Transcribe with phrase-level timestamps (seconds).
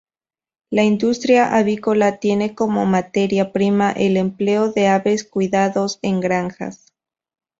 [0.71, 6.91] La industria avícola tiene como materia prima el empleo de aves cuidados en granjas.